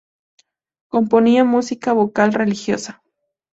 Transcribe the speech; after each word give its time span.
Componía 0.87 1.43
música 1.43 1.93
vocal 1.93 2.33
religiosa. 2.33 3.03